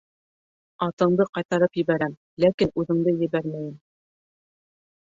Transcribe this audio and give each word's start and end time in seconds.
Атыңды 0.85 1.27
ҡайтарып 1.39 1.79
ебәрәм, 1.81 2.17
ләкин 2.47 2.75
үҙеңде 2.85 3.15
ебәрмәйем. 3.25 3.79